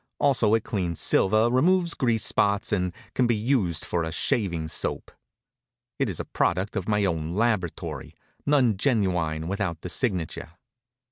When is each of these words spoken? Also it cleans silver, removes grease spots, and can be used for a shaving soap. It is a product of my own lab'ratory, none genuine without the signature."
Also 0.17 0.55
it 0.55 0.63
cleans 0.63 0.99
silver, 0.99 1.47
removes 1.47 1.93
grease 1.93 2.25
spots, 2.25 2.71
and 2.71 2.91
can 3.13 3.27
be 3.27 3.35
used 3.35 3.85
for 3.85 4.01
a 4.01 4.11
shaving 4.11 4.67
soap. 4.67 5.11
It 5.99 6.09
is 6.09 6.19
a 6.19 6.25
product 6.25 6.75
of 6.75 6.89
my 6.89 7.05
own 7.05 7.35
lab'ratory, 7.35 8.15
none 8.43 8.77
genuine 8.77 9.47
without 9.47 9.81
the 9.81 9.89
signature." 9.89 10.53